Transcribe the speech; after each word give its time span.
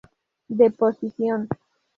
De 0.47 0.71
posición. 0.71 1.47